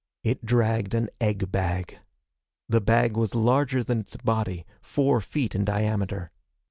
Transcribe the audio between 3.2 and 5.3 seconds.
larger than its body, four